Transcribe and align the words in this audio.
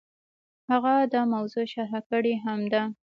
هغه 0.71 0.93
دا 1.13 1.21
موضوع 1.33 1.65
شرح 1.73 1.93
کړې 2.09 2.33
هم 2.43 2.61
ده. 2.73 2.81